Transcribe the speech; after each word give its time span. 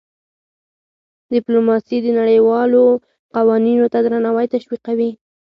ډيپلوماسي 1.33 1.97
د 2.01 2.07
نړیوالو 2.19 2.83
قوانینو 3.35 3.85
ته 3.93 3.99
درناوی 4.05 4.47
تشویقوي. 4.53 5.11